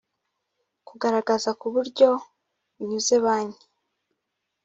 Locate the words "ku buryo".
1.59-2.09